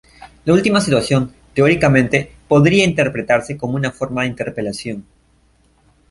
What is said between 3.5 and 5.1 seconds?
como una forma de interpelación.